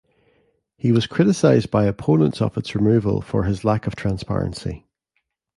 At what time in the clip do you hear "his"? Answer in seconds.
3.43-3.63